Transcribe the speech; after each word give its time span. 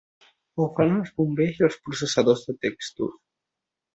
Ho 0.61 0.65
fan 0.77 0.93
els 0.99 1.11
bombers 1.19 1.59
i 1.61 1.67
els 1.67 1.77
processadors 1.83 2.43
de 2.47 2.55
textos. 2.67 3.13